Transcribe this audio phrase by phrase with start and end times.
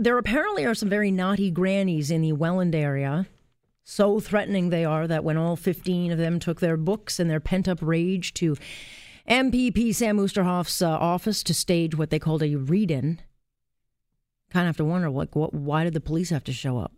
[0.00, 3.26] There apparently are some very naughty grannies in the Welland area.
[3.82, 7.40] So threatening they are that when all 15 of them took their books and their
[7.40, 8.56] pent up rage to
[9.28, 13.20] MPP Sam Oosterhoff's uh, office to stage what they called a read in,
[14.50, 16.92] kind of have to wonder like, what, why did the police have to show up?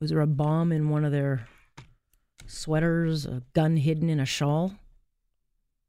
[0.00, 1.46] Was there a bomb in one of their
[2.46, 4.76] sweaters, a gun hidden in a shawl?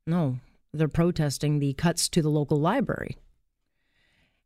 [0.05, 0.39] No,
[0.73, 3.15] they're protesting the cuts to the local library.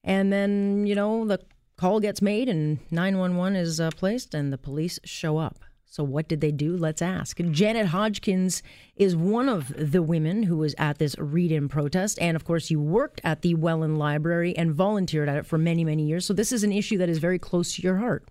[0.03, 1.39] And then, you know, the
[1.77, 5.59] call gets made and 911 is uh, placed and the police show up.
[5.87, 6.75] So, what did they do?
[6.75, 7.37] Let's ask.
[7.51, 8.61] Janet Hodgkins
[8.97, 12.17] is one of the women who was at this read in protest.
[12.19, 15.85] And of course, you worked at the Welland Library and volunteered at it for many,
[15.85, 16.25] many years.
[16.25, 18.27] So, this is an issue that is very close to your heart.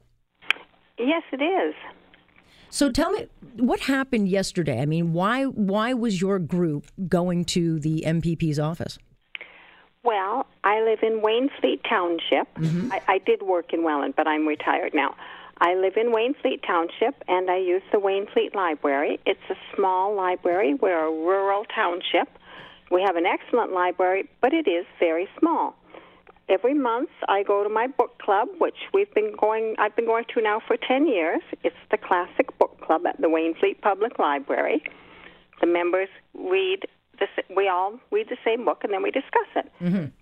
[0.98, 1.74] Yes, it is.
[2.74, 4.80] So tell me what happened yesterday.
[4.80, 8.98] I mean, why why was your group going to the MPP's office?
[10.04, 12.54] Well, I live in Wainfleet Township.
[12.56, 12.92] Mm-hmm.
[12.92, 15.16] I, I did work in Welland, but I'm retired now.
[15.58, 19.18] I live in Wainfleet Township, and I use the Wainfleet Library.
[19.24, 20.74] It's a small library.
[20.74, 22.28] We're a rural township.
[22.90, 25.74] We have an excellent library, but it is very small.
[26.50, 29.76] Every month, I go to my book club, which we've been going.
[29.78, 31.40] I've been going to now for ten years.
[31.62, 34.82] It's the Classic Book Club at the Wainfleet Public Library.
[35.62, 36.80] The members read.
[37.56, 39.70] We all read the same book, and then we discuss it.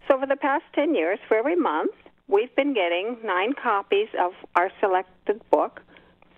[0.09, 1.93] So, for the past ten years, for every month,
[2.29, 5.81] we've been getting nine copies of our selected book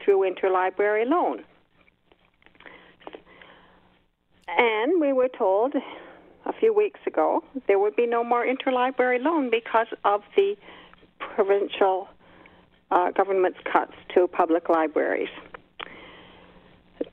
[0.05, 1.45] through interlibrary loan.
[4.49, 5.75] And we were told
[6.47, 10.57] a few weeks ago there would be no more interlibrary loan because of the
[11.19, 12.09] provincial
[12.91, 15.29] uh, government's cuts to public libraries,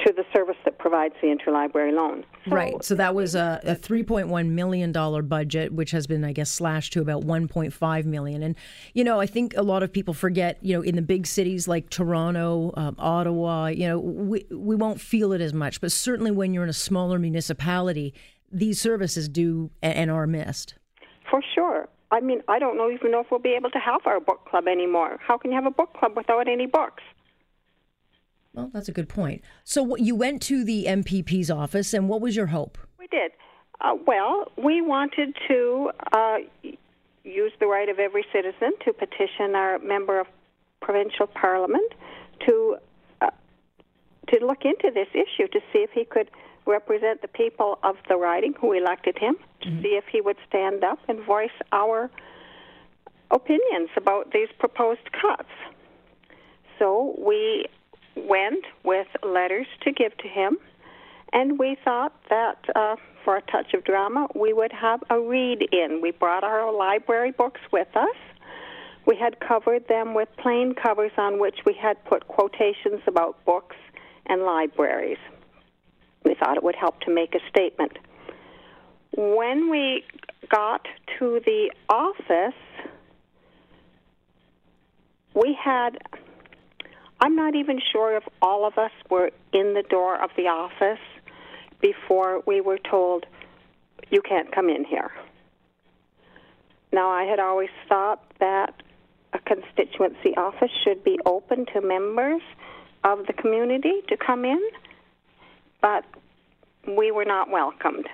[0.05, 2.23] to the service that provides the interlibrary loan.
[2.45, 2.83] So right.
[2.83, 6.33] So that was a, a three point one million dollar budget, which has been, I
[6.33, 8.43] guess, slashed to about 1.5 million.
[8.43, 8.55] And
[8.93, 10.57] you know, I think a lot of people forget.
[10.61, 14.99] You know, in the big cities like Toronto, um, Ottawa, you know, we we won't
[15.01, 15.81] feel it as much.
[15.81, 18.13] But certainly when you're in a smaller municipality,
[18.51, 20.75] these services do a- and are missed.
[21.29, 21.87] For sure.
[22.11, 24.45] I mean, I don't know even know if we'll be able to have our book
[24.49, 25.17] club anymore.
[25.25, 27.03] How can you have a book club without any books?
[28.53, 29.41] Well, that's a good point.
[29.63, 32.77] So what, you went to the MPP's office, and what was your hope?
[32.99, 33.31] We did.
[33.79, 36.37] Uh, well, we wanted to uh,
[37.23, 40.27] use the right of every citizen to petition our member of
[40.81, 41.93] provincial parliament
[42.47, 42.77] to
[43.21, 43.29] uh,
[44.29, 46.29] to look into this issue to see if he could
[46.65, 50.83] represent the people of the riding who elected him, to see if he would stand
[50.83, 52.09] up and voice our
[53.31, 55.49] opinions about these proposed cuts.
[56.77, 57.65] So we
[58.15, 60.57] went with letters to give to him,
[61.33, 65.67] and we thought that uh, for a touch of drama, we would have a read
[65.71, 66.01] in.
[66.01, 68.15] We brought our library books with us.
[69.05, 73.75] We had covered them with plain covers on which we had put quotations about books
[74.27, 75.17] and libraries.
[76.23, 77.97] We thought it would help to make a statement.
[79.17, 80.03] When we
[80.49, 80.85] got
[81.19, 82.59] to the office,
[85.33, 85.97] we had
[87.21, 90.99] I'm not even sure if all of us were in the door of the office
[91.79, 93.25] before we were told,
[94.09, 95.11] you can't come in here.
[96.91, 98.73] Now, I had always thought that
[99.33, 102.41] a constituency office should be open to members
[103.03, 104.61] of the community to come in,
[105.81, 106.03] but
[106.87, 108.07] we were not welcomed.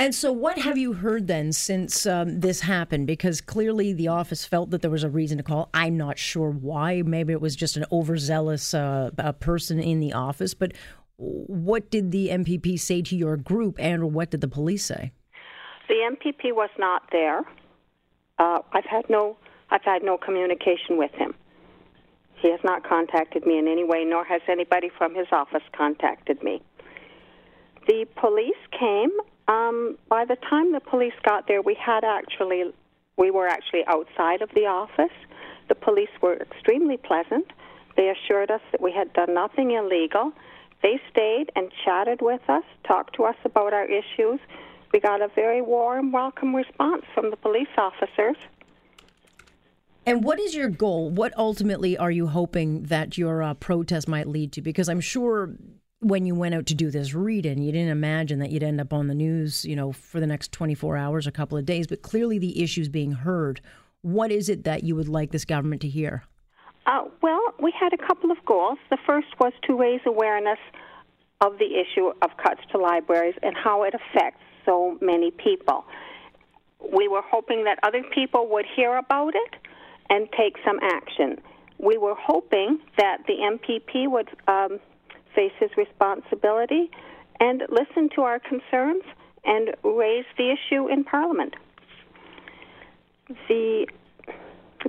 [0.00, 3.08] And so, what have you heard then since um, this happened?
[3.08, 5.70] Because clearly the office felt that there was a reason to call.
[5.74, 7.02] I'm not sure why.
[7.02, 9.10] Maybe it was just an overzealous uh,
[9.40, 10.54] person in the office.
[10.54, 10.74] But
[11.16, 15.10] what did the MPP say to your group, and what did the police say?
[15.88, 17.40] The MPP was not there.
[18.38, 19.36] Uh, I've had no,
[19.70, 21.34] I've had no communication with him.
[22.36, 26.40] He has not contacted me in any way, nor has anybody from his office contacted
[26.40, 26.62] me.
[27.88, 29.10] The police came.
[29.48, 32.64] Um, by the time the police got there, we had actually,
[33.16, 35.16] we were actually outside of the office.
[35.68, 37.46] The police were extremely pleasant.
[37.96, 40.32] They assured us that we had done nothing illegal.
[40.82, 44.38] They stayed and chatted with us, talked to us about our issues.
[44.92, 48.36] We got a very warm, welcome response from the police officers.
[50.06, 51.10] And what is your goal?
[51.10, 54.62] What ultimately are you hoping that your uh, protest might lead to?
[54.62, 55.50] Because I'm sure
[56.00, 58.92] when you went out to do this read-in, you didn't imagine that you'd end up
[58.92, 61.86] on the news, you know, for the next 24 hours, a couple of days.
[61.86, 63.60] But clearly, the issue's being heard.
[64.02, 66.22] What is it that you would like this government to hear?
[66.86, 68.78] Uh, well, we had a couple of goals.
[68.90, 70.58] The first was to raise awareness
[71.40, 75.84] of the issue of cuts to libraries and how it affects so many people.
[76.92, 79.54] We were hoping that other people would hear about it
[80.10, 81.40] and take some action.
[81.78, 84.78] We were hoping that the MPP would um,
[85.38, 86.90] face his responsibility
[87.38, 89.04] and listen to our concerns
[89.44, 91.54] and raise the issue in Parliament.
[93.48, 93.86] The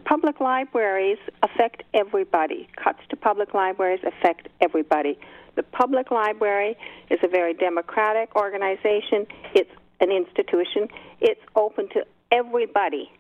[0.06, 2.68] public libraries affect everybody.
[2.84, 5.20] Cuts to public libraries affect everybody.
[5.56, 6.76] The public library
[7.12, 9.28] is a very democratic organization.
[9.54, 9.70] It's
[10.00, 10.88] an institution.
[11.22, 13.12] It's open to everybody,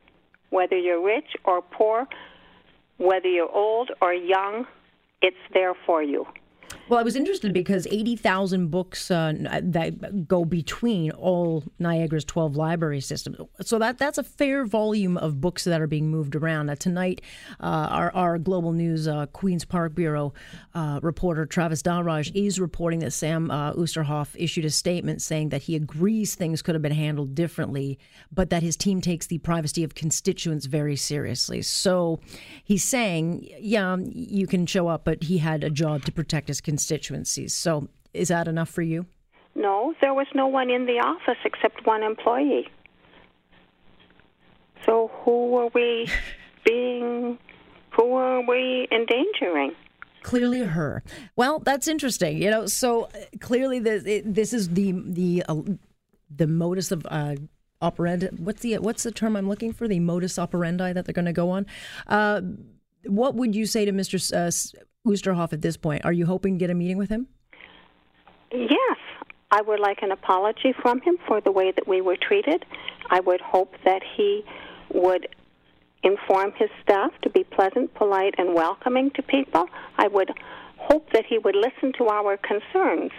[0.49, 2.07] whether you're rich or poor,
[2.97, 4.65] whether you're old or young,
[5.21, 6.25] it's there for you.
[6.89, 12.99] Well, I was interested because 80,000 books uh, that go between all Niagara's 12 library
[12.99, 13.37] systems.
[13.61, 16.71] So that that's a fair volume of books that are being moved around.
[16.71, 17.21] Uh, tonight,
[17.59, 20.33] uh, our, our Global News uh, Queen's Park Bureau
[20.73, 25.61] uh, reporter Travis Dhanraj is reporting that Sam uh, Oosterhoff issued a statement saying that
[25.61, 27.99] he agrees things could have been handled differently,
[28.31, 31.61] but that his team takes the privacy of constituents very seriously.
[31.61, 32.19] So
[32.63, 36.59] he's saying, yeah, you can show up, but he had a job to protect his
[36.59, 37.53] constituents constituencies.
[37.53, 39.05] So is that enough for you?
[39.53, 42.67] No, there was no one in the office except one employee.
[44.85, 46.09] So who were we
[46.65, 47.37] being,
[47.91, 49.73] who were we endangering?
[50.23, 51.03] Clearly, her.
[51.35, 52.41] Well, that's interesting.
[52.41, 53.09] You know, so uh,
[53.39, 55.61] clearly, the, this is the the uh,
[56.29, 57.35] the modus of uh,
[57.81, 58.27] operandi.
[58.37, 59.87] What's the what's the term I'm looking for?
[59.87, 61.65] The modus operandi that they're going to go on.
[62.05, 62.41] Uh,
[63.05, 64.15] what would you say to Mr.
[64.33, 64.51] Uh,
[65.09, 66.05] Oosterhoff at this point?
[66.05, 67.27] Are you hoping to get a meeting with him?
[68.51, 68.97] Yes.
[69.51, 72.65] I would like an apology from him for the way that we were treated.
[73.09, 74.43] I would hope that he
[74.93, 75.27] would
[76.03, 79.65] inform his staff to be pleasant, polite, and welcoming to people.
[79.97, 80.31] I would
[80.77, 83.11] hope that he would listen to our concerns.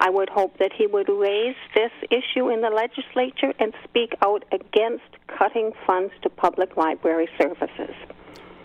[0.00, 4.44] I would hope that he would raise this issue in the legislature and speak out
[4.50, 5.04] against
[5.38, 7.94] cutting funds to public library services.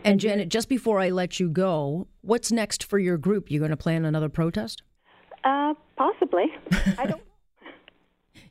[0.08, 3.52] And Janet, just before I let you go, what's next for your group?
[3.52, 4.84] You going to plan another protest?
[5.44, 6.46] Uh, possibly.
[6.98, 7.22] I don't.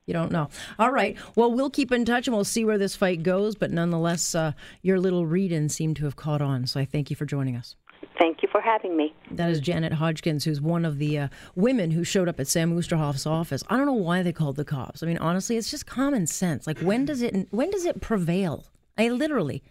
[0.06, 0.48] You don't know.
[0.78, 1.16] All right.
[1.34, 3.56] Well, we'll keep in touch and we'll see where this fight goes.
[3.56, 6.68] But nonetheless, uh, your little read in seemed to have caught on.
[6.68, 7.74] So I thank you for joining us.
[8.16, 9.12] Thank you for having me.
[9.32, 12.72] That is Janet Hodgkins, who's one of the uh, women who showed up at Sam
[12.72, 13.64] Oosterhoff's office.
[13.68, 15.02] I don't know why they called the cops.
[15.02, 16.68] I mean, honestly, it's just common sense.
[16.68, 18.66] Like, when does it when does it prevail?
[18.96, 19.64] I literally,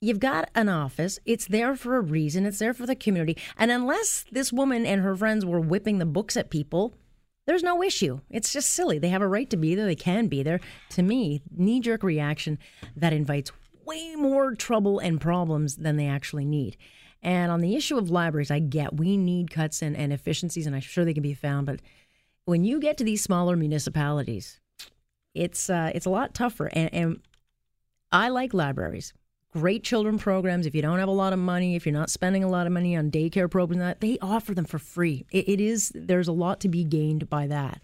[0.00, 1.18] You've got an office.
[1.26, 2.46] It's there for a reason.
[2.46, 3.36] It's there for the community.
[3.56, 6.94] And unless this woman and her friends were whipping the books at people,
[7.46, 8.20] there's no issue.
[8.30, 8.98] It's just silly.
[8.98, 9.86] They have a right to be there.
[9.86, 10.60] They can be there.
[10.90, 12.58] To me, knee jerk reaction
[12.94, 13.50] that invites
[13.84, 16.76] way more trouble and problems than they actually need.
[17.20, 20.76] And on the issue of libraries, I get we need cuts and, and efficiencies, and
[20.76, 21.66] I'm sure they can be found.
[21.66, 21.80] But
[22.44, 24.60] when you get to these smaller municipalities,
[25.34, 26.70] it's uh, it's a lot tougher.
[26.72, 27.20] And, and
[28.12, 29.12] I like libraries
[29.52, 30.66] great children programs.
[30.66, 32.72] If you don't have a lot of money, if you're not spending a lot of
[32.72, 35.24] money on daycare programs, that they offer them for free.
[35.30, 37.80] it, it is there's a lot to be gained by that.